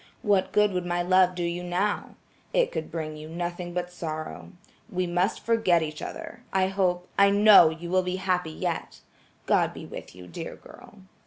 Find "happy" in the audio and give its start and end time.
8.15-8.49